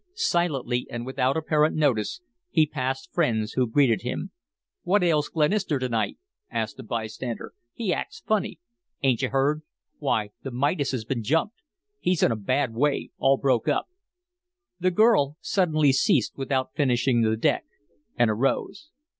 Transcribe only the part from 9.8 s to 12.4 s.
Why, the Midas has been jumped. He's in a